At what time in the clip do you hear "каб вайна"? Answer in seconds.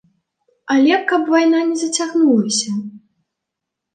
1.09-1.59